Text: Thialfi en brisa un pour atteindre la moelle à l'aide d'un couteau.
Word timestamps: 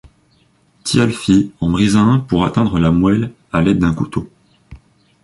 Thialfi 0.83 1.51
en 1.61 1.69
brisa 1.73 1.99
un 1.99 2.21
pour 2.21 2.43
atteindre 2.43 2.79
la 2.79 2.89
moelle 2.89 3.33
à 3.53 3.61
l'aide 3.61 3.77
d'un 3.77 3.93
couteau. 3.93 4.31